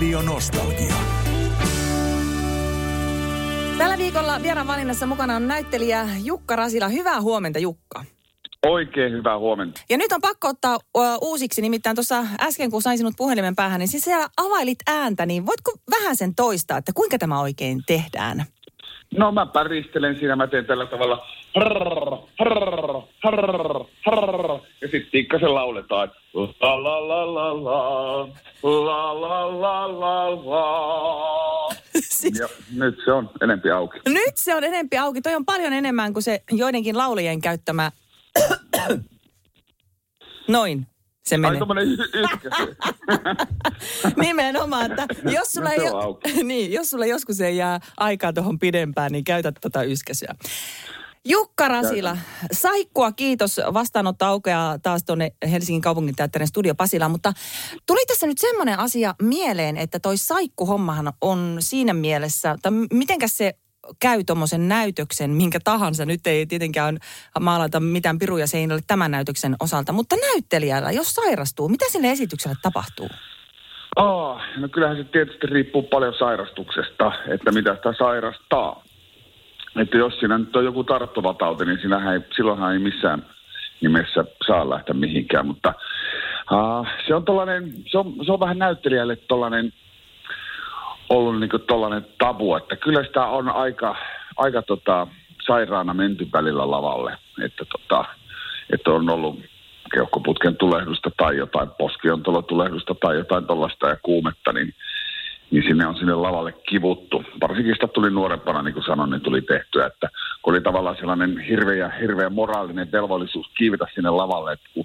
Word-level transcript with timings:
Radio 0.00 0.22
Nostalgia. 0.22 0.94
Tällä 3.78 3.98
viikolla 3.98 4.42
vieraan 4.42 4.66
valinnassa 4.66 5.06
mukana 5.06 5.36
on 5.36 5.48
näyttelijä 5.48 6.06
Jukka 6.24 6.56
Rasila. 6.56 6.88
Hyvää 6.88 7.20
huomenta 7.20 7.58
Jukka. 7.58 8.04
Oikein 8.66 9.12
hyvää 9.12 9.38
huomenta. 9.38 9.80
Ja 9.90 9.98
nyt 9.98 10.12
on 10.12 10.20
pakko 10.20 10.48
ottaa 10.48 10.78
uh, 10.94 11.28
uusiksi, 11.28 11.62
nimittäin 11.62 11.96
tuossa 11.96 12.24
äsken 12.40 12.70
kun 12.70 12.82
sain 12.82 12.98
sinut 12.98 13.14
puhelimen 13.16 13.56
päähän, 13.56 13.78
niin 13.78 13.88
siis 13.88 14.04
siellä 14.04 14.28
availit 14.36 14.78
ääntä, 14.90 15.26
niin 15.26 15.46
voitko 15.46 15.72
vähän 15.90 16.16
sen 16.16 16.34
toistaa, 16.34 16.78
että 16.78 16.92
kuinka 16.94 17.18
tämä 17.18 17.40
oikein 17.40 17.82
tehdään? 17.86 18.44
No 19.18 19.32
mä 19.32 19.46
päristelen 19.46 20.18
siinä, 20.18 20.36
mä 20.36 20.46
teen 20.46 20.66
tällä 20.66 20.86
tavalla 20.86 21.26
harrrr, 21.54 22.16
harrrr, 22.38 23.02
harrrr, 23.22 23.84
harrrr, 24.06 24.39
ja 24.39 24.39
sitten 24.90 25.10
pikkasen 25.12 25.54
lauletaan. 25.54 26.10
La 26.34 26.82
la 26.82 27.08
la 27.08 27.34
la 27.34 27.64
la, 27.64 28.28
la 28.62 29.20
la 29.20 29.60
la 29.60 30.00
la 30.00 30.30
la. 30.30 31.74
siis, 32.00 32.38
Ja 32.38 32.48
nyt 32.76 32.94
se 33.04 33.12
on 33.12 33.30
enempi 33.42 33.70
auki. 33.70 33.98
nyt 34.08 34.36
se 34.36 34.54
on 34.54 34.64
enempi 34.64 34.98
auki. 34.98 35.20
Toi 35.20 35.34
on 35.34 35.44
paljon 35.44 35.72
enemmän 35.72 36.12
kuin 36.12 36.22
se 36.22 36.42
joidenkin 36.52 36.96
laulajien 36.98 37.40
käyttämä... 37.40 37.92
Noin. 40.48 40.86
Se 41.24 41.34
Ai 41.34 41.38
menee. 41.40 41.58
tommonen 41.58 41.86
y- 41.88 41.96
ykkös. 42.14 42.52
Nimenomaan, 44.26 44.90
että 44.90 45.06
jos 45.32 45.52
sulla, 45.52 45.68
No 45.68 46.18
ei, 46.24 46.42
niin, 46.44 46.72
jos 46.72 46.90
sulla 46.90 47.06
joskus 47.06 47.40
ei 47.40 47.56
jää 47.56 47.80
aikaa 47.96 48.32
tuohon 48.32 48.58
pidempään, 48.58 49.12
niin 49.12 49.24
käytä 49.24 49.52
tota 49.60 49.82
yskäsyä. 49.82 50.34
Jukka 51.28 51.68
Rasila, 51.68 52.16
saikkua 52.52 53.12
kiitos. 53.12 53.60
Vastaanotto 53.74 54.24
aukeaa 54.24 54.78
taas 54.78 55.04
tuonne 55.04 55.30
Helsingin 55.50 55.82
kaupungin 55.82 56.16
teatterin 56.16 56.48
studio 56.48 56.74
Pasilaan, 56.74 57.10
mutta 57.10 57.32
tuli 57.86 58.06
tässä 58.06 58.26
nyt 58.26 58.38
semmoinen 58.38 58.78
asia 58.78 59.14
mieleen, 59.22 59.76
että 59.76 59.98
toi 59.98 60.16
saikkuhommahan 60.16 61.12
on 61.20 61.56
siinä 61.58 61.94
mielessä, 61.94 62.56
tai 62.62 62.72
m- 62.72 62.86
mitenkäs 62.92 63.36
se 63.36 63.54
käy 64.00 64.24
tuommoisen 64.24 64.68
näytöksen, 64.68 65.30
minkä 65.30 65.58
tahansa. 65.64 66.06
Nyt 66.06 66.26
ei 66.26 66.46
tietenkään 66.46 66.98
maalata 67.40 67.80
mitään 67.80 68.18
piruja 68.18 68.46
seinälle 68.46 68.82
tämän 68.86 69.10
näytöksen 69.10 69.56
osalta, 69.60 69.92
mutta 69.92 70.16
näyttelijällä, 70.16 70.90
jos 70.90 71.14
sairastuu, 71.14 71.68
mitä 71.68 71.84
sille 71.88 72.10
esitykselle 72.10 72.56
tapahtuu? 72.62 73.08
Oh, 73.96 74.38
no 74.56 74.68
kyllähän 74.68 74.96
se 74.96 75.04
tietysti 75.04 75.46
riippuu 75.46 75.82
paljon 75.82 76.14
sairastuksesta, 76.18 77.12
että 77.34 77.52
mitä 77.52 77.74
sitä 77.74 77.94
sairastaa. 77.98 78.82
Että 79.76 79.96
jos 79.96 80.18
siinä 80.18 80.38
nyt 80.38 80.56
on 80.56 80.64
joku 80.64 80.84
tarttuva 80.84 81.34
tauti, 81.34 81.64
niin 81.64 81.78
siinähän 81.80 82.14
ei, 82.14 82.20
silloinhan 82.36 82.72
ei 82.72 82.78
missään 82.78 83.26
nimessä 83.80 84.24
saa 84.46 84.70
lähteä 84.70 84.94
mihinkään. 84.94 85.46
Mutta 85.46 85.74
uh, 86.52 86.86
se, 87.06 87.14
on 87.14 87.24
tollanen, 87.24 87.72
se, 87.86 87.98
on, 87.98 88.14
se 88.26 88.32
on 88.32 88.40
vähän 88.40 88.58
näyttelijälle 88.58 89.16
tollanen, 89.16 89.72
ollut 91.08 91.40
niin 91.40 91.50
tollainen 91.66 92.06
tabu, 92.18 92.54
että 92.54 92.76
kyllä 92.76 93.04
sitä 93.04 93.26
on 93.26 93.48
aika, 93.48 93.96
aika 94.36 94.62
tota, 94.62 95.06
sairaana 95.46 95.94
menty 95.94 96.28
välillä 96.32 96.70
lavalle. 96.70 97.16
Että, 97.42 97.64
tota, 97.64 98.04
että 98.72 98.90
on 98.90 99.10
ollut 99.10 99.40
keuhkoputken 99.94 100.56
tulehdusta 100.56 101.10
tai 101.16 101.36
jotain 101.36 101.70
poskiontolotulehdusta 101.78 102.94
tai 102.94 103.16
jotain 103.16 103.46
tuollaista 103.46 103.88
ja 103.88 103.96
kuumetta, 104.02 104.52
niin, 104.52 104.74
niin 105.50 105.62
sinne 105.62 105.86
on 105.86 105.96
sinne 105.96 106.14
lavalle 106.14 106.52
kivuttu. 106.52 107.24
Varsinkin 107.40 107.74
sitä 107.74 107.88
tuli 107.88 108.10
nuorempana, 108.10 108.62
niin 108.62 108.74
kuin 108.74 108.84
sanoin, 108.84 109.10
niin 109.10 109.20
tuli 109.20 109.42
tehtyä, 109.42 109.86
että 109.86 110.08
kun 110.42 110.54
oli 110.54 110.60
tavallaan 110.60 110.96
sellainen 110.96 111.38
hirveä, 111.38 111.92
hirveä 112.00 112.30
moraalinen 112.30 112.92
velvollisuus 112.92 113.50
kiivetä 113.58 113.86
sinne 113.94 114.10
lavalle, 114.10 114.52
että 114.52 114.70
kun 114.74 114.84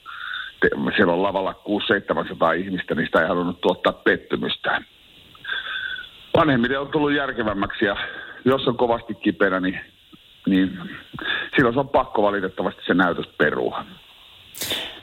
te, 0.61 0.69
siellä 0.95 1.13
on 1.13 1.23
lavalla 1.23 1.55
600-700 2.53 2.57
ihmistä, 2.57 2.95
niin 2.95 3.05
sitä 3.05 3.21
ei 3.21 3.27
halunnut 3.27 3.61
tuottaa 3.61 3.93
pettymystään. 3.93 4.85
Vanhemmiten 6.37 6.79
on 6.79 6.91
tullut 6.91 7.13
järkevämmäksi 7.13 7.85
ja 7.85 7.95
jos 8.45 8.67
on 8.67 8.77
kovasti 8.77 9.13
kipeänä, 9.13 9.59
niin, 9.59 9.79
niin 10.47 10.79
silloin 11.55 11.73
se 11.73 11.79
on 11.79 11.89
pakko 11.89 12.21
valitettavasti 12.21 12.81
se 12.87 12.93
näytös 12.93 13.27
perua. 13.37 13.85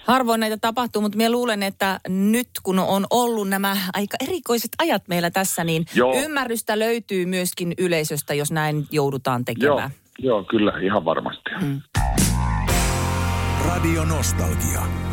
Harvoin 0.06 0.40
näitä 0.40 0.56
tapahtuu, 0.56 1.02
mutta 1.02 1.16
minä 1.16 1.30
luulen, 1.30 1.62
että 1.62 2.00
nyt 2.08 2.48
kun 2.62 2.78
on 2.78 3.06
ollut 3.10 3.48
nämä 3.48 3.76
aika 3.94 4.16
erikoiset 4.20 4.70
ajat 4.78 5.02
meillä 5.08 5.30
tässä, 5.30 5.64
niin 5.64 5.84
Joo. 5.94 6.14
ymmärrystä 6.16 6.78
löytyy 6.78 7.26
myöskin 7.26 7.74
yleisöstä, 7.78 8.34
jos 8.34 8.52
näin 8.52 8.86
joudutaan 8.90 9.40
Joo, 9.40 9.44
tekemään. 9.44 9.90
joo, 10.18 10.44
kyllä, 10.44 10.72
ihan 10.82 11.04
varmasti. 11.04 11.50
Mm. 11.60 11.80
Radio 13.66 14.04
Nostalgia. 14.04 15.12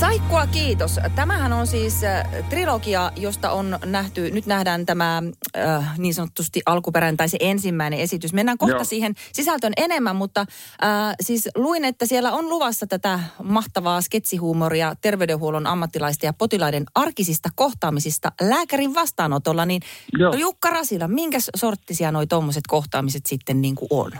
Saikkua 0.00 0.46
kiitos. 0.46 1.00
Tämähän 1.14 1.52
on 1.52 1.66
siis 1.66 2.04
äh, 2.04 2.26
trilogia, 2.50 3.12
josta 3.16 3.50
on 3.50 3.78
nähty, 3.84 4.30
nyt 4.30 4.46
nähdään 4.46 4.86
tämä 4.86 5.22
äh, 5.56 5.98
niin 5.98 6.14
sanotusti 6.14 6.60
alkuperäinen 6.66 7.16
tai 7.16 7.28
se 7.28 7.36
ensimmäinen 7.40 8.00
esitys. 8.00 8.32
Mennään 8.32 8.58
kohta 8.58 8.76
Joo. 8.76 8.84
siihen 8.84 9.14
sisältöön 9.32 9.72
enemmän, 9.76 10.16
mutta 10.16 10.40
äh, 10.40 11.14
siis 11.20 11.48
luin, 11.54 11.84
että 11.84 12.06
siellä 12.06 12.32
on 12.32 12.48
luvassa 12.48 12.86
tätä 12.86 13.20
mahtavaa 13.42 14.00
sketsihuumoria 14.00 14.94
terveydenhuollon 15.00 15.66
ammattilaisten 15.66 16.28
ja 16.28 16.32
potilaiden 16.38 16.84
arkisista 16.94 17.48
kohtaamisista 17.54 18.32
lääkärin 18.40 18.94
vastaanotolla. 18.94 19.66
Niin 19.66 19.82
Joo. 20.18 20.32
Jukka 20.32 20.70
Rasila, 20.70 21.08
minkä 21.08 21.38
sorttisia 21.56 22.12
noi 22.12 22.26
tuommoiset 22.26 22.64
kohtaamiset 22.68 23.26
sitten 23.26 23.60
niin 23.60 23.74
kuin 23.74 23.88
on? 23.90 24.12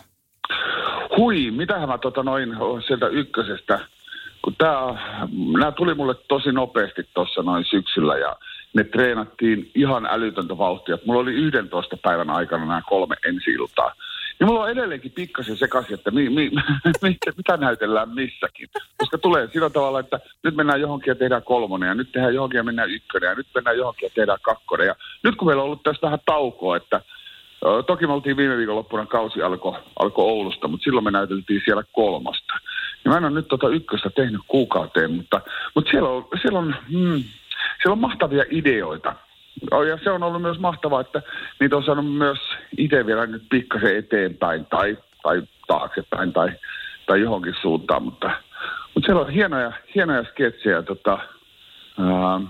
Hui, 1.16 1.50
mitähän 1.50 1.88
mä 1.88 1.98
tota 1.98 2.22
noin 2.22 2.48
sieltä 2.86 3.08
ykkösestä, 3.08 3.80
kun 4.44 4.54
tää, 4.58 4.76
nämä 5.58 5.72
tuli 5.72 5.94
mulle 5.94 6.14
tosi 6.28 6.52
nopeasti 6.52 7.08
tuossa 7.14 7.42
noin 7.42 7.64
syksyllä 7.64 8.16
ja 8.16 8.36
ne 8.74 8.84
treenattiin 8.84 9.70
ihan 9.74 10.06
älytöntä 10.10 10.58
vauhtia. 10.58 10.98
Mulla 11.06 11.20
oli 11.20 11.32
11 11.32 11.96
päivän 12.02 12.30
aikana 12.30 12.66
nämä 12.66 12.82
kolme 12.88 13.16
ensi 13.24 13.50
iltaa. 13.50 13.94
Ja 14.40 14.46
mulla 14.46 14.60
on 14.60 14.70
edelleenkin 14.70 15.12
pikkasen 15.12 15.56
sekaisin, 15.56 15.94
että 15.94 16.10
mi, 16.10 16.28
mi, 16.28 16.50
mitä, 17.02 17.32
mitä 17.36 17.56
näytellään 17.56 18.14
missäkin. 18.14 18.68
Koska 18.96 19.18
tulee 19.18 19.48
sillä 19.52 19.70
tavalla, 19.70 20.00
että 20.00 20.20
nyt 20.44 20.56
mennään 20.56 20.80
johonkin 20.80 21.10
ja 21.10 21.14
tehdään 21.14 21.42
kolmonen 21.42 21.88
ja 21.88 21.94
nyt 21.94 22.12
tehdään 22.12 22.34
johonkin 22.34 22.58
ja 22.58 22.64
mennään 22.64 22.90
ykkönen 22.90 23.28
ja 23.28 23.34
nyt 23.34 23.46
mennään 23.54 23.78
johonkin 23.78 24.06
ja 24.06 24.10
tehdään 24.14 24.38
kakkonen. 24.42 24.86
Ja 24.86 24.94
nyt 25.22 25.36
kun 25.36 25.48
meillä 25.48 25.62
on 25.62 25.66
ollut 25.66 25.82
tässä 25.82 26.06
vähän 26.06 26.20
taukoa, 26.26 26.76
että 26.76 27.00
Toki 27.86 28.06
me 28.06 28.12
oltiin 28.12 28.36
viime 28.36 28.56
viikonloppuna 28.56 29.06
kausi 29.06 29.42
alkoi 29.42 29.78
alko 29.98 30.22
Oulusta, 30.22 30.68
mutta 30.68 30.84
silloin 30.84 31.04
me 31.04 31.10
näyteltiin 31.10 31.62
siellä 31.64 31.82
kolmosta. 31.92 32.54
Ja 33.08 33.12
mä 33.12 33.16
en 33.18 33.24
ole 33.24 33.34
nyt 33.34 33.48
tota 33.48 33.68
ykköstä 33.68 34.10
tehnyt 34.10 34.40
kuukauteen, 34.48 35.10
mutta, 35.10 35.40
mutta 35.74 35.90
siellä, 35.90 36.08
on, 36.08 36.28
siellä, 36.42 36.58
on, 36.58 36.76
hmm, 36.90 37.24
siellä 37.82 37.92
on 37.92 37.98
mahtavia 37.98 38.44
ideoita. 38.50 39.14
Oh, 39.70 39.82
Ja 39.82 39.98
se 40.04 40.10
on 40.10 40.22
ollut 40.22 40.42
myös 40.42 40.58
mahtavaa, 40.58 41.00
että 41.00 41.22
niitä 41.60 41.76
on 41.76 41.84
saanut 41.84 42.14
myös 42.14 42.38
itse 42.78 43.06
vielä 43.06 43.26
nyt 43.26 43.42
pikkasen 43.50 43.96
eteenpäin 43.96 44.66
tai, 44.66 44.98
tai 45.22 45.42
taaksepäin 45.66 46.32
tai, 46.32 46.52
tai 47.06 47.20
johonkin 47.20 47.54
suuntaan. 47.62 48.02
Mutta, 48.02 48.30
mutta 48.94 49.06
siellä 49.06 49.22
on 49.22 49.30
hienoja, 49.30 49.72
hienoja 49.94 50.24
sketsejä. 50.24 50.82
Tota, 50.82 51.18
ää, 51.98 52.40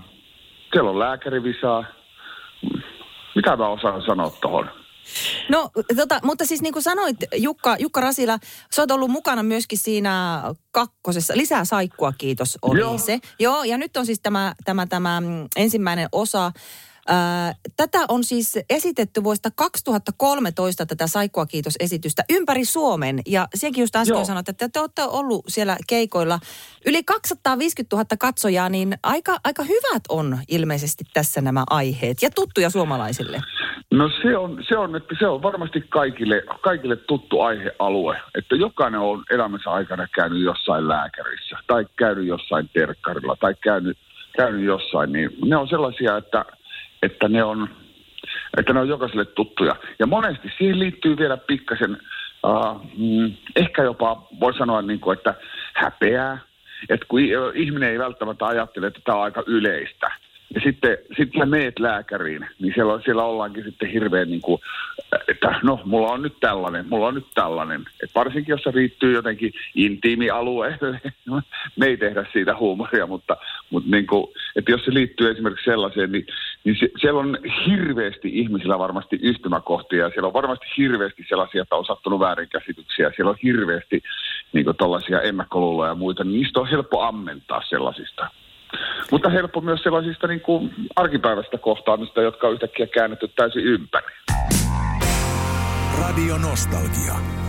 siellä 0.73 0.89
on 0.89 0.99
lääkärivisaa. 0.99 1.83
Mitä 3.35 3.55
mä 3.55 3.67
osaan 3.67 4.01
sanoa 4.01 4.31
tuohon? 4.41 4.78
No, 5.49 5.71
tota, 5.95 6.19
mutta 6.23 6.45
siis 6.45 6.61
niin 6.61 6.73
kuin 6.73 6.83
sanoit, 6.83 7.17
Jukka, 7.35 7.75
Jukka 7.79 8.01
Rasila, 8.01 8.39
sä 8.71 8.81
oot 8.81 8.91
ollut 8.91 9.11
mukana 9.11 9.43
myöskin 9.43 9.77
siinä 9.77 10.43
kakkosessa. 10.71 11.37
Lisää 11.37 11.65
saikkua, 11.65 12.13
kiitos, 12.17 12.57
oli 12.61 12.79
Joo. 12.79 12.97
se. 12.97 13.19
Joo, 13.39 13.63
ja 13.63 13.77
nyt 13.77 13.97
on 13.97 14.05
siis 14.05 14.19
tämä, 14.19 14.55
tämä, 14.65 14.85
tämä 14.85 15.21
mm, 15.21 15.47
ensimmäinen 15.55 16.09
osa. 16.11 16.51
Tätä 17.77 17.99
on 18.09 18.23
siis 18.23 18.59
esitetty 18.69 19.23
vuodesta 19.23 19.49
2013 19.55 20.85
tätä 20.85 21.07
Saikkua 21.07 21.45
kiitos 21.45 21.73
esitystä 21.79 22.23
ympäri 22.29 22.65
Suomen. 22.65 23.19
Ja 23.27 23.47
senkin 23.55 23.81
just 23.81 23.95
äsken 23.95 24.15
Joo. 24.15 24.25
sanoit, 24.25 24.49
että 24.49 24.69
te 24.69 24.79
olette 24.79 25.03
ollut 25.03 25.45
siellä 25.47 25.77
keikoilla. 25.87 26.39
Yli 26.85 27.03
250 27.03 27.95
000 27.95 28.05
katsojaa, 28.19 28.69
niin 28.69 28.97
aika, 29.03 29.37
aika 29.43 29.63
hyvät 29.63 30.03
on 30.09 30.39
ilmeisesti 30.47 31.03
tässä 31.13 31.41
nämä 31.41 31.63
aiheet. 31.69 32.17
Ja 32.21 32.29
tuttuja 32.35 32.69
suomalaisille. 32.69 33.41
No 33.91 34.09
se 34.21 34.37
on, 34.37 34.63
se 34.67 34.77
on, 34.77 34.95
että 34.95 35.15
se 35.19 35.27
on 35.27 35.41
varmasti 35.41 35.81
kaikille, 35.89 36.43
kaikille 36.61 36.95
tuttu 36.95 37.41
aihealue, 37.41 38.21
että 38.37 38.55
jokainen 38.55 38.99
on 38.99 39.23
elämänsä 39.31 39.71
aikana 39.71 40.07
käynyt 40.15 40.43
jossain 40.43 40.87
lääkärissä 40.87 41.57
tai 41.67 41.85
käynyt 41.95 42.27
jossain 42.27 42.69
terkkarilla 42.73 43.35
tai 43.35 43.55
käynyt, 43.63 43.97
käynyt 44.37 44.65
jossain, 44.65 45.11
niin 45.11 45.29
ne 45.45 45.57
on 45.57 45.67
sellaisia, 45.67 46.17
että, 46.17 46.45
että 47.03 47.27
ne 47.27 47.43
on, 47.43 47.69
että 48.57 48.73
ne 48.73 48.79
on 48.79 48.87
jokaiselle 48.87 49.25
tuttuja. 49.25 49.75
Ja 49.99 50.07
monesti 50.07 50.51
siihen 50.57 50.79
liittyy 50.79 51.17
vielä 51.17 51.37
pikkasen, 51.37 51.97
uh, 52.43 52.81
mm, 52.97 53.33
ehkä 53.55 53.83
jopa 53.83 54.27
voi 54.39 54.53
sanoa 54.53 54.81
niin 54.81 54.99
kuin, 54.99 55.17
että 55.17 55.33
häpeää, 55.73 56.37
että 56.89 57.05
kun 57.09 57.19
ihminen 57.55 57.89
ei 57.89 57.99
välttämättä 57.99 58.45
ajattele, 58.45 58.87
että 58.87 58.99
tämä 59.03 59.17
on 59.17 59.23
aika 59.23 59.43
yleistä. 59.47 60.11
Ja 60.55 60.61
sitten 60.61 60.97
sit 61.17 61.29
sä 61.39 61.45
meet 61.45 61.79
lääkäriin, 61.79 62.45
niin 62.59 62.73
siellä, 62.73 63.01
siellä 63.05 63.23
ollaankin 63.23 63.63
sitten 63.63 63.89
hirveän 63.89 64.29
niin 64.29 64.41
kuin 64.41 64.61
että 65.27 65.59
no, 65.63 65.79
mulla 65.85 66.11
on 66.11 66.21
nyt 66.21 66.39
tällainen, 66.39 66.85
mulla 66.89 67.07
on 67.07 67.15
nyt 67.15 67.27
tällainen. 67.33 67.85
Et 68.03 68.09
varsinkin, 68.15 68.53
jos 68.53 68.63
se 68.63 68.71
riittyy 68.71 69.13
jotenkin 69.13 69.53
intiimialueelle, 69.75 71.01
me 71.79 71.85
ei 71.85 71.97
tehdä 71.97 72.25
siitä 72.33 72.57
huumoria, 72.57 73.07
mutta, 73.07 73.37
mutta 73.69 73.89
niin 73.91 74.07
kuin, 74.07 74.27
että 74.55 74.71
jos 74.71 74.85
se 74.85 74.93
liittyy 74.93 75.31
esimerkiksi 75.31 75.65
sellaiseen, 75.65 76.11
niin, 76.11 76.27
niin 76.63 76.75
se, 76.79 76.89
siellä 77.01 77.19
on 77.19 77.37
hirveästi 77.67 78.29
ihmisillä 78.33 78.79
varmasti 78.79 79.19
yhtymäkohtia 79.21 80.03
ja 80.03 80.09
siellä 80.09 80.27
on 80.27 80.33
varmasti 80.33 80.65
hirveästi 80.77 81.25
sellaisia, 81.29 81.61
että 81.61 81.75
on 81.75 81.85
sattunut 81.85 82.19
väärinkäsityksiä. 82.19 83.11
Siellä 83.15 83.29
on 83.29 83.37
hirveästi 83.43 84.01
niin 84.53 84.65
tällaisia 84.77 85.21
ennakkoluuloja 85.21 85.91
ja 85.91 85.95
muita, 85.95 86.23
niin 86.23 86.41
niistä 86.41 86.59
on 86.59 86.69
helppo 86.69 87.01
ammentaa 87.01 87.61
sellaisista. 87.69 88.27
Mutta 89.11 89.29
helppo 89.29 89.61
myös 89.61 89.83
sellaisista 89.83 90.27
niin 90.27 90.41
kuin 90.41 90.71
arkipäivästä 90.95 91.57
kohtaamista, 91.57 92.21
jotka 92.21 92.47
on 92.47 92.53
yhtäkkiä 92.53 92.87
käännetty 92.87 93.27
täysin 93.27 93.63
ympäri. 93.63 94.13
Radio 95.99 96.37
Nostalgia. 96.37 97.48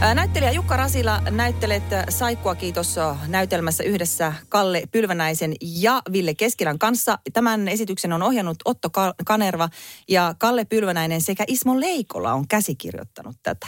Näyttelijä 0.00 0.50
Jukka 0.50 0.76
Rasila 0.76 1.20
näyttelet 1.30 1.82
Saikkua 2.08 2.54
kiitos 2.54 2.96
näytelmässä 3.28 3.84
yhdessä 3.84 4.32
Kalle 4.48 4.82
Pylvänäisen 4.92 5.54
ja 5.60 6.02
Ville 6.12 6.34
Keskilän 6.34 6.78
kanssa. 6.78 7.18
Tämän 7.32 7.68
esityksen 7.68 8.12
on 8.12 8.22
ohjannut 8.22 8.56
Otto 8.64 8.88
Kanerva 9.26 9.68
ja 10.08 10.34
Kalle 10.38 10.64
Pylvänäinen 10.64 11.20
sekä 11.20 11.44
Ismo 11.48 11.80
Leikola 11.80 12.32
on 12.32 12.48
käsikirjoittanut 12.48 13.36
tätä. 13.42 13.66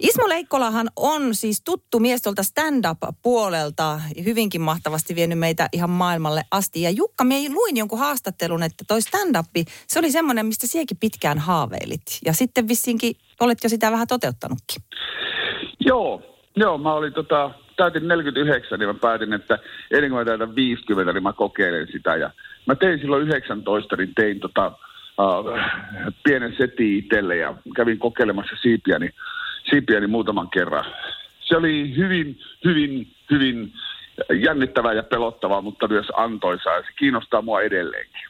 Ismo 0.00 0.28
Leikkolahan 0.28 0.90
on 0.96 1.34
siis 1.34 1.62
tuttu 1.64 1.98
mies 1.98 2.22
tuolta 2.22 2.42
stand-up-puolelta, 2.42 4.00
hyvinkin 4.24 4.60
mahtavasti 4.60 5.14
vienyt 5.14 5.38
meitä 5.38 5.68
ihan 5.72 5.90
maailmalle 5.90 6.44
asti. 6.50 6.82
Ja 6.82 6.90
Jukka, 6.90 7.24
me 7.24 7.34
luin 7.48 7.76
jonkun 7.76 7.98
haastattelun, 7.98 8.62
että 8.62 8.84
toi 8.88 9.02
stand-up, 9.02 9.46
se 9.86 9.98
oli 9.98 10.12
semmoinen, 10.12 10.46
mistä 10.46 10.66
siekin 10.66 10.96
pitkään 10.96 11.38
haaveilit. 11.38 12.18
Ja 12.24 12.32
sitten 12.32 12.68
vissiinkin 12.68 13.16
olet 13.40 13.58
jo 13.64 13.68
sitä 13.68 13.92
vähän 13.92 14.06
toteuttanutkin. 14.06 14.82
Joo, 15.80 16.22
joo, 16.56 16.78
mä 16.78 16.92
olin 16.92 17.12
tota, 17.12 17.50
täytin 17.76 18.08
49, 18.08 18.78
niin 18.78 18.88
mä 18.88 18.94
päätin, 18.94 19.32
että 19.32 19.58
ennen 19.90 20.10
kuin 20.10 20.18
mä 20.20 20.24
täytän 20.24 20.54
50, 20.54 21.12
niin 21.12 21.22
mä 21.22 21.32
kokeilen 21.32 21.88
sitä. 21.92 22.16
Ja 22.16 22.30
mä 22.66 22.74
tein 22.74 22.98
silloin 22.98 23.22
19, 23.22 23.96
niin 23.96 24.14
tein 24.14 24.40
tota, 24.40 24.72
uh, 25.18 25.58
pienen 26.24 26.54
setin 26.58 26.98
itselle 26.98 27.36
ja 27.36 27.54
kävin 27.76 27.98
kokeilemassa 27.98 28.56
siipiäni, 28.62 29.10
siipiäni 29.70 30.06
muutaman 30.06 30.50
kerran. 30.50 30.84
Se 31.40 31.56
oli 31.56 31.96
hyvin, 31.96 32.38
hyvin, 32.64 33.08
hyvin 33.30 33.72
jännittävää 34.44 34.92
ja 34.92 35.02
pelottavaa, 35.02 35.62
mutta 35.62 35.88
myös 35.88 36.06
antoisaa 36.16 36.80
se 36.80 36.88
kiinnostaa 36.98 37.42
mua 37.42 37.62
edelleenkin. 37.62 38.29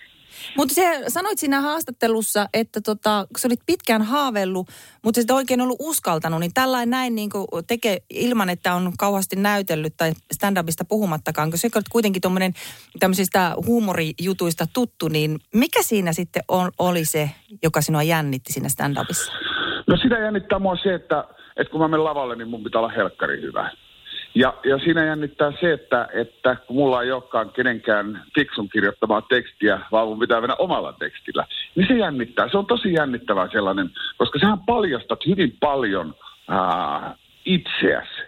Mutta 0.56 0.75
se 0.75 1.05
sanoit 1.09 1.38
siinä 1.38 1.61
haastattelussa, 1.61 2.47
että 2.55 2.81
tota, 2.81 3.27
kun 3.29 3.41
sä 3.41 3.49
olit 3.49 3.61
pitkään 3.67 4.03
haavellut, 4.03 4.69
mutta 5.05 5.21
sä 5.23 5.35
oikein 5.35 5.61
ollut 5.61 5.77
uskaltanut, 5.81 6.41
niin 6.41 6.55
tällainen 6.55 6.91
näin 6.91 7.15
niin 7.15 7.31
tekee 7.67 7.99
ilman, 8.11 8.50
että 8.50 8.75
on 8.75 8.93
kauheasti 8.99 9.37
näytellyt 9.37 9.94
tai 9.97 10.12
stand-upista 10.35 10.85
puhumattakaan, 10.88 11.50
kun 11.50 11.59
sä 11.59 11.69
olet 11.75 11.88
kuitenkin 11.88 12.23
tuommoinen 12.23 12.53
tämmöisistä 13.00 13.55
huumorijutuista 13.67 14.67
tuttu, 14.73 15.09
niin 15.09 15.38
mikä 15.55 15.82
siinä 15.82 16.12
sitten 16.12 16.43
on, 16.49 16.71
oli 16.79 17.05
se, 17.05 17.31
joka 17.62 17.81
sinua 17.81 18.03
jännitti 18.03 18.53
siinä 18.53 18.69
stand-upissa? 18.69 19.32
No 19.87 19.97
sitä 19.97 20.19
jännittää 20.19 20.59
mua 20.59 20.77
se, 20.77 20.94
että, 20.94 21.25
että 21.56 21.71
kun 21.71 21.81
mä 21.81 21.88
menen 21.88 22.05
lavalle, 22.05 22.37
niin 22.37 22.49
mun 22.49 22.65
pitää 22.65 22.81
olla 22.81 22.93
helkkari 22.97 23.43
hyvä. 23.43 23.71
Ja, 24.35 24.55
ja 24.65 24.79
siinä 24.79 25.05
jännittää 25.05 25.53
se, 25.61 25.73
että, 25.73 26.09
että 26.12 26.56
kun 26.67 26.77
mulla 26.77 27.03
ei 27.03 27.12
olekaan 27.12 27.50
kenenkään 27.50 28.23
fiksun 28.35 28.69
kirjoittamaa 28.69 29.23
tekstiä, 29.23 29.81
vaan 29.93 30.09
mun 30.09 30.19
pitää 30.19 30.41
mennä 30.41 30.55
omalla 30.55 30.93
tekstillä, 30.93 31.47
niin 31.75 31.88
se 31.88 31.94
jännittää. 31.94 32.49
Se 32.49 32.59
on 32.59 32.67
tosi 32.67 32.93
jännittävää 32.93 33.49
sellainen, 33.53 33.91
koska 34.19 34.38
sähän 34.38 34.59
paljastat 34.59 35.27
hyvin 35.27 35.56
paljon 35.61 36.15
ää, 36.49 37.15
itseäsi 37.44 38.23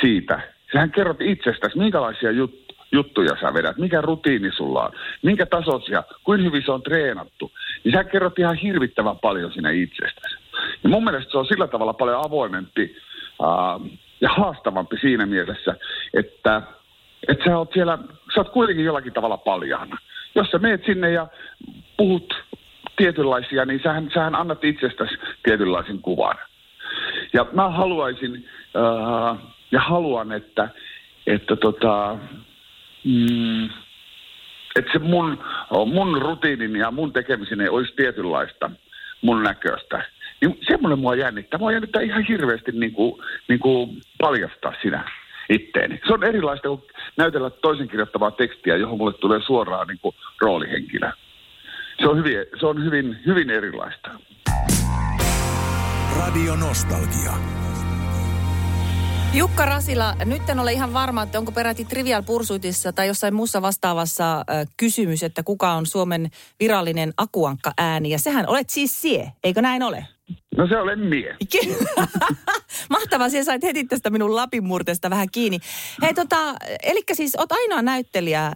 siitä. 0.00 0.40
Sähän 0.72 0.90
kerrot 0.90 1.20
itsestäsi, 1.20 1.78
minkälaisia 1.78 2.30
jut, 2.30 2.64
juttuja 2.92 3.36
sä 3.40 3.54
vedät, 3.54 3.76
mikä 3.78 4.00
rutiini 4.00 4.52
sulla 4.52 4.82
on, 4.82 4.92
minkä 5.22 5.46
tasoisia, 5.46 6.02
kuin 6.24 6.44
hyvin 6.44 6.62
se 6.64 6.72
on 6.72 6.82
treenattu. 6.82 7.52
Niin 7.84 7.92
sä 7.92 8.04
kerrot 8.04 8.38
ihan 8.38 8.56
hirvittävän 8.56 9.18
paljon 9.18 9.52
siinä 9.52 9.70
itsestäsi. 9.70 10.36
Ja 10.82 10.88
mun 10.88 11.04
mielestä 11.04 11.32
se 11.32 11.38
on 11.38 11.46
sillä 11.46 11.66
tavalla 11.66 11.92
paljon 11.92 12.24
avoimempi 12.24 12.96
ää, 13.42 13.80
ja 14.24 14.30
haastavampi 14.30 14.98
siinä 15.00 15.26
mielessä, 15.26 15.74
että, 16.14 16.62
että 17.28 17.44
sä 17.44 17.58
oot 17.58 17.72
siellä, 17.72 17.98
sä 18.34 18.40
oot 18.40 18.48
kuitenkin 18.48 18.84
jollakin 18.84 19.12
tavalla 19.12 19.36
paljana. 19.36 19.98
Jos 20.34 20.48
sä 20.50 20.58
meet 20.58 20.84
sinne 20.86 21.10
ja 21.10 21.26
puhut 21.96 22.34
tietynlaisia, 22.96 23.64
niin 23.64 23.80
sähän, 23.82 24.10
sähän 24.14 24.34
annat 24.34 24.64
itsestäsi 24.64 25.14
tietynlaisen 25.42 25.98
kuvan. 25.98 26.36
Ja 27.32 27.46
mä 27.52 27.68
haluaisin 27.68 28.48
äh, 28.76 29.38
ja 29.72 29.80
haluan, 29.80 30.32
että, 30.32 30.68
että 31.26 31.56
tota, 31.56 32.18
mm, 33.04 33.64
että 34.76 34.92
se 34.92 34.98
mun, 34.98 35.44
mun 35.92 36.22
rutiinin 36.22 36.76
ja 36.76 36.90
mun 36.90 37.12
tekemisen 37.12 37.70
olisi 37.70 37.92
tietynlaista 37.96 38.70
mun 39.22 39.42
näköistä. 39.42 40.04
Niin 40.40 40.58
semmoinen 40.66 40.98
mua 40.98 41.14
jännittää. 41.14 41.58
Mua 41.58 41.72
jännittää 41.72 42.02
ihan 42.02 42.24
hirveästi 42.28 42.72
niin 42.72 42.92
kuin, 42.92 43.22
niin 43.48 43.60
kuin 43.60 44.00
paljastaa 44.20 44.74
sinä 44.82 45.10
itteeni. 45.48 46.00
Se 46.06 46.12
on 46.12 46.24
erilaista 46.24 46.68
kuin 46.68 46.82
näytellä 47.16 47.50
toisen 47.50 47.88
kirjoittavaa 47.88 48.30
tekstiä, 48.30 48.76
johon 48.76 48.98
mulle 48.98 49.12
tulee 49.12 49.40
suoraan 49.46 49.88
niin 49.88 49.98
kuin 50.02 50.14
roolihenkilö. 50.40 51.10
Se 52.00 52.08
on 52.08 52.18
hyvin, 52.18 52.36
se 52.60 52.66
on 52.66 52.84
hyvin, 52.84 53.16
hyvin 53.26 53.50
erilaista. 53.50 54.10
Radio 56.18 56.56
Nostalgia. 56.56 57.32
Jukka 59.34 59.64
Rasila, 59.64 60.14
nyt 60.24 60.48
en 60.48 60.60
ole 60.60 60.72
ihan 60.72 60.92
varma, 60.92 61.22
että 61.22 61.38
onko 61.38 61.52
peräti 61.52 61.84
Trivial 61.84 62.22
Pursuitissa 62.22 62.92
tai 62.92 63.06
jossain 63.06 63.34
muussa 63.34 63.62
vastaavassa 63.62 64.38
äh, 64.38 64.44
kysymys, 64.76 65.22
että 65.22 65.42
kuka 65.42 65.72
on 65.72 65.86
Suomen 65.86 66.30
virallinen 66.60 67.12
akuankka 67.16 67.72
ääni. 67.78 68.10
Ja 68.10 68.18
sehän 68.18 68.48
olet 68.48 68.70
siis 68.70 69.02
sie, 69.02 69.32
eikö 69.44 69.62
näin 69.62 69.82
ole? 69.82 70.06
No 70.56 70.68
se 70.68 70.76
olen 70.76 70.98
mie. 70.98 71.36
Mahtavaa, 72.90 73.28
siellä 73.28 73.44
sait 73.44 73.62
heti 73.62 73.84
tästä 73.84 74.10
minun 74.10 74.36
lapinmurteesta 74.36 75.10
vähän 75.10 75.28
kiinni. 75.32 75.58
Hei 76.02 76.14
tota, 76.14 76.36
eli 76.82 77.00
siis 77.12 77.36
oot 77.38 77.52
ainoa 77.52 77.82
näyttelijä, 77.82 78.52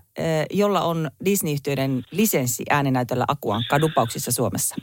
jolla 0.50 0.81
on 0.81 1.11
Disney-yhtiöiden 1.25 2.03
lisenssi 2.11 2.65
ääninäytöllä 2.70 3.25
Akuankka 3.29 3.81
dupauksissa 3.81 4.32
Suomessa. 4.32 4.75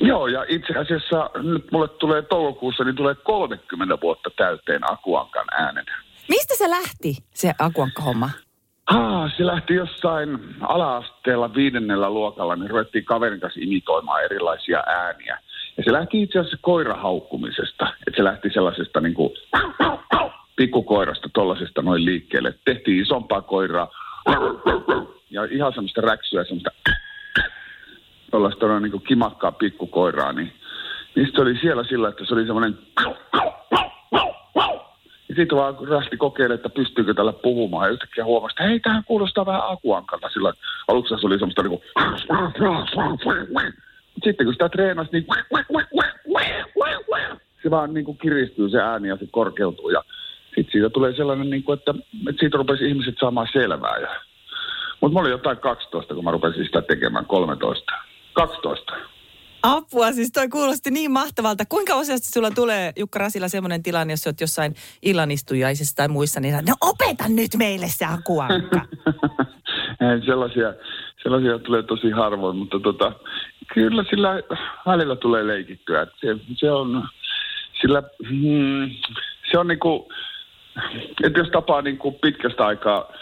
Joo, 0.00 0.26
ja 0.26 0.44
itse 0.48 0.72
asiassa 0.72 1.30
nyt 1.42 1.72
mulle 1.72 1.88
tulee 1.88 2.22
toukokuussa, 2.22 2.84
niin 2.84 2.96
tulee 2.96 3.14
30 3.14 3.98
vuotta 4.02 4.30
täyteen 4.36 4.92
Akuankan 4.92 5.46
äänen. 5.58 5.84
Mistä 6.28 6.54
se 6.56 6.70
lähti, 6.70 7.16
se 7.34 7.52
Akuankka-homma? 7.58 8.30
Ah, 8.86 9.32
se 9.36 9.46
lähti 9.46 9.74
jossain 9.74 10.28
ala-asteella 10.60 11.54
viidennellä 11.54 12.10
luokalla, 12.10 12.56
niin 12.56 12.70
ruvettiin 12.70 13.04
kaverin 13.04 13.40
kanssa 13.40 13.60
imitoimaan 13.62 14.24
erilaisia 14.24 14.82
ääniä. 14.86 15.38
Ja 15.76 15.84
se 15.84 15.92
lähti 15.92 16.22
itse 16.22 16.38
asiassa 16.38 16.58
koirahaukkumisesta. 16.60 17.86
Että 18.06 18.16
se 18.16 18.24
lähti 18.24 18.50
sellaisesta 18.50 19.00
niin 19.00 19.14
kuin 19.14 19.30
pikkukoirasta 20.56 21.28
tuollaisesta 21.34 21.82
noin 21.82 22.04
liikkeelle. 22.04 22.54
Tehtiin 22.64 23.02
isompaa 23.02 23.42
koiraa 23.42 23.88
ja 25.30 25.44
ihan 25.50 25.72
semmoista 25.72 26.00
räksyä, 26.00 26.44
semmoista 26.44 26.70
tuollaista 28.30 28.66
noin 28.66 28.82
niin 28.82 28.90
kuin 28.90 29.02
kimakkaa 29.02 29.52
pikkukoiraa. 29.52 30.32
Niin, 30.32 30.52
se 31.34 31.40
oli 31.40 31.58
siellä 31.60 31.84
sillä, 31.84 32.08
että 32.08 32.24
se 32.24 32.34
oli 32.34 32.46
semmoinen 32.46 32.78
ja 35.28 35.34
sitten 35.36 35.58
vaan 35.58 35.88
rästi 35.88 36.16
kokeili, 36.16 36.54
että 36.54 36.68
pystyykö 36.68 37.14
tällä 37.14 37.32
puhumaan. 37.32 37.86
Ja 37.86 37.92
yhtäkkiä 37.92 38.24
huomasi, 38.24 38.52
että 38.52 38.62
hei, 38.62 38.80
tähän 38.80 39.04
kuulostaa 39.04 39.46
vähän 39.46 39.62
akuankalta. 39.64 40.28
Sillä 40.28 40.52
aluksi 40.88 41.14
se 41.20 41.26
oli 41.26 41.38
semmoista 41.38 41.62
niin 41.62 41.70
kuin 41.70 41.82
sitten 44.26 44.46
kun 44.46 44.54
sitä 44.54 44.68
treenasi, 44.68 45.10
niin 45.12 45.26
se 47.62 47.70
vaan 47.70 47.94
niin 47.94 48.04
kuin 48.04 48.18
kiristyy 48.18 48.70
se 48.70 48.78
ääni 48.78 49.08
ja 49.08 49.16
se 49.16 49.26
korkeutuu. 49.30 49.90
Ja 49.90 50.02
sitten 50.46 50.72
siitä 50.72 50.90
tulee 50.90 51.16
sellainen, 51.16 51.50
niin 51.50 51.62
kuin, 51.62 51.78
että, 51.78 51.94
että 52.28 52.40
siitä 52.40 52.56
rupesi 52.58 52.88
ihmiset 52.88 53.14
saamaan 53.20 53.48
selvää. 53.52 53.98
Ja, 53.98 54.08
mutta 55.00 55.14
mä 55.14 55.20
olin 55.20 55.30
jotain 55.30 55.58
12, 55.58 56.14
kun 56.14 56.24
mä 56.24 56.30
rupesin 56.30 56.64
sitä 56.64 56.82
tekemään, 56.82 57.26
13. 57.26 57.92
12. 58.32 58.92
Apua, 59.62 60.12
siis 60.12 60.32
toi 60.32 60.48
kuulosti 60.48 60.90
niin 60.90 61.10
mahtavalta. 61.10 61.64
Kuinka 61.68 61.96
useasti 61.96 62.28
sulla 62.30 62.50
tulee, 62.50 62.92
Jukka 62.96 63.18
Rasila, 63.18 63.48
semmoinen 63.48 63.82
tilanne, 63.82 64.12
jos 64.12 64.26
olet 64.26 64.40
jossain 64.40 64.74
illanistujaisissa 65.02 65.96
tai 65.96 66.08
muissa, 66.08 66.40
niin 66.40 66.54
no 66.54 66.74
opeta 66.80 67.24
nyt 67.28 67.50
meille 67.56 67.86
se 67.88 68.04
akuankka. 68.04 68.80
sellaisia, 70.26 70.74
sellaisia 71.22 71.58
tulee 71.58 71.82
tosi 71.82 72.10
harvoin, 72.10 72.56
mutta 72.56 72.80
tota, 72.80 73.12
kyllä 73.74 74.04
sillä 74.10 74.40
välillä 74.86 75.16
tulee 75.16 75.46
leikittyä. 75.46 76.06
Se, 76.20 76.36
se 76.56 76.70
on, 76.70 77.08
sillä, 77.80 78.02
hmm, 78.28 78.90
se 79.50 79.58
on 79.58 79.66
niinku, 79.66 80.12
että 81.24 81.38
jos 81.38 81.48
tapaa 81.48 81.82
niinku 81.82 82.12
pitkästä 82.12 82.66
aikaa, 82.66 83.12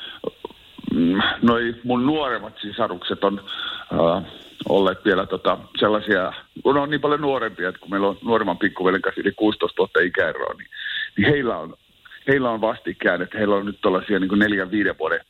mm, 0.95 1.19
noi 1.43 1.75
mun 1.85 2.07
nuoremmat 2.07 2.55
sisarukset 2.63 3.25
on 3.25 3.41
uh, 3.93 4.23
olleet 4.69 5.05
vielä 5.05 5.27
tota, 5.27 5.59
sellaisia, 5.79 6.33
kun 6.63 6.79
on 6.79 6.91
niin 6.91 7.01
paljon 7.01 7.21
nuorempia, 7.21 7.69
että 7.69 7.81
kun 7.81 7.91
meillä 7.91 8.09
on 8.09 8.19
nuoremman 8.25 8.59
pikkuveljen 8.59 9.03
kanssa 9.03 9.21
yli 9.21 9.33
16 9.33 9.79
vuotta 9.79 10.01
ikäeroa, 10.01 10.55
niin, 10.55 10.69
niin 11.17 11.29
heillä, 11.29 11.57
on, 11.57 11.75
heillä 12.29 12.51
on 12.51 12.61
vastikään, 12.61 13.23
että 13.23 13.39
heillä 13.39 13.55
on 13.55 13.67
nyt 13.67 13.81
tällaisia 13.81 14.19
niin 14.19 14.39
neljän, 14.39 14.71
viiden 14.71 14.99
vuoden 14.99 15.21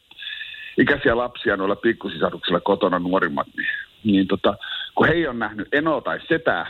ikäisiä 0.78 1.16
lapsia 1.16 1.56
noilla 1.56 1.76
pikkusisaruksilla 1.76 2.60
kotona 2.60 2.98
nuorimmat, 2.98 3.46
niin, 3.56 3.68
niin 4.04 4.28
tota, 4.28 4.56
kun 4.94 5.08
he 5.08 5.28
on 5.28 5.38
nähnyt 5.38 5.68
eno 5.72 6.00
tai 6.00 6.20
setää 6.28 6.66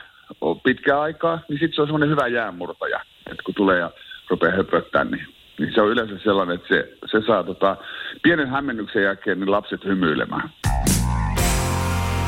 pitkää 0.65 1.01
aikaa, 1.01 1.39
niin 1.49 1.59
sitten 1.59 1.75
se 1.75 1.81
on 1.81 1.87
semmoinen 1.87 2.11
hyvä 2.11 2.27
jäänmurtaja, 2.27 3.01
että 3.31 3.43
kun 3.45 3.55
tulee 3.55 3.79
ja 3.79 3.91
rupeaa 4.31 4.57
höpöttämään, 4.57 5.11
niin, 5.11 5.27
niin 5.59 5.75
se 5.75 5.81
on 5.81 5.89
yleensä 5.89 6.19
sellainen, 6.25 6.55
että 6.55 6.69
se, 6.69 6.93
se 7.11 7.27
saa 7.27 7.45
tota, 7.45 7.77
pienen 8.23 8.49
hämmennyksen 8.49 9.03
jälkeen 9.03 9.41
niin 9.41 9.51
lapset 9.51 9.85
hymyilemään. 9.85 10.51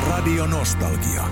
Radio 0.09 0.45
Nostalgia. 0.45 1.23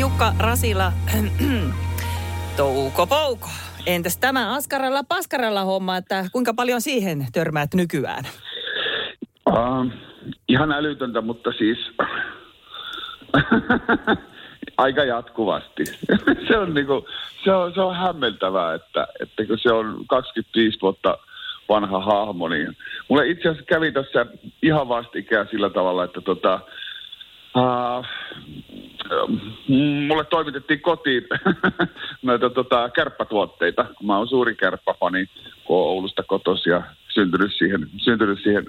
Jukka 0.00 0.32
Rasila, 0.38 0.92
touko 2.56 3.06
pouko. 3.06 3.48
Entäs 3.86 4.18
tämä 4.18 4.54
askaralla 4.54 5.02
paskaralla 5.08 5.64
homma, 5.64 5.96
että 5.96 6.24
kuinka 6.32 6.54
paljon 6.54 6.80
siihen 6.80 7.26
törmäät 7.32 7.74
nykyään? 7.74 8.24
Uh, 9.50 9.86
ihan 10.48 10.72
älytöntä, 10.72 11.20
mutta 11.20 11.52
siis 11.58 11.78
aika 14.84 15.04
jatkuvasti. 15.04 15.84
se, 16.48 16.58
on 16.58 16.74
niinku, 16.74 17.06
se, 17.44 17.52
on, 17.52 17.74
se 17.74 17.80
on 17.80 17.96
hämmentävää, 17.96 18.74
että, 18.74 19.06
että 19.20 19.46
kun 19.46 19.58
se 19.58 19.72
on 19.72 20.04
25 20.08 20.78
vuotta 20.82 21.18
vanha 21.68 22.00
hahmo, 22.00 22.48
niin 22.48 22.76
mulle 23.08 23.28
itse 23.28 23.48
asiassa 23.48 23.66
kävi 23.66 23.92
tässä 23.92 24.26
ihan 24.62 24.88
vastikään 24.88 25.48
sillä 25.50 25.70
tavalla, 25.70 26.04
että 26.04 26.20
tota, 26.20 26.60
Uh, 27.56 28.06
mulle 30.06 30.24
toimitettiin 30.24 30.80
kotiin 30.80 31.22
näitä 32.22 32.50
tota, 32.50 32.88
kärppätuotteita, 32.88 33.84
kun 33.84 34.06
mä 34.06 34.16
oon 34.16 34.28
suuri 34.28 34.54
kärppäfani, 34.54 35.26
kun 35.64 35.76
oon 35.76 35.88
Oulusta 35.88 36.22
kotoisin 36.22 36.70
ja 36.70 36.82
syntynyt 37.14 37.52
siihen, 37.58 37.90
syntynyt 37.96 38.42
siihen 38.42 38.66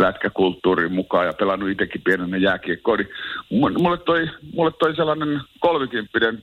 lätkäkulttuuriin 0.00 0.92
mukaan 0.92 1.26
ja 1.26 1.32
pelannut 1.32 1.70
itsekin 1.70 2.02
pienenä 2.02 2.36
jääkiekkoa, 2.36 2.96
niin 2.96 3.08
mulle 3.50 3.98
toi, 3.98 4.28
mulle 4.54 4.72
toi 4.78 4.96
sellainen 4.96 5.40
kolmikymppinen 5.60 6.42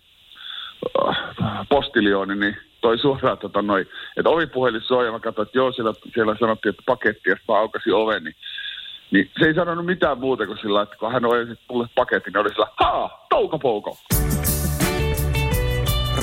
uh, 1.01 1.15
postiljooni, 1.69 2.35
niin 2.35 2.57
toi 2.81 2.97
suoraan 2.97 3.37
tota 3.37 3.61
noin, 3.61 3.87
että 4.17 4.29
ovipuhelin 4.29 4.81
soi 4.81 5.05
ja 5.05 5.11
mä 5.11 5.19
katsoin, 5.19 5.45
että 5.47 5.57
joo, 5.57 5.71
siellä, 5.71 5.93
siellä 6.13 6.35
sanottiin, 6.39 6.69
että 6.69 6.83
paketti, 6.85 7.29
ja 7.29 7.35
mä 7.47 7.57
aukasin 7.57 7.93
oven, 7.93 8.23
niin 8.23 8.35
niin 9.11 9.31
se 9.39 9.45
ei 9.45 9.53
sanonut 9.53 9.85
mitään 9.85 10.19
muuta 10.19 10.45
kuin 10.45 10.57
sillä, 10.57 10.81
että 10.81 10.95
kun 10.95 11.11
hän 11.11 11.25
ojensi 11.25 11.59
mulle 11.69 11.87
paketin, 11.95 12.33
niin 12.33 12.41
oli 12.41 12.49
sillä, 12.49 12.67
haa, 12.79 13.25
touko 13.29 13.59
pouko. 13.59 13.97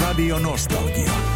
Radio 0.08 0.38
Nostalgia. 0.38 1.33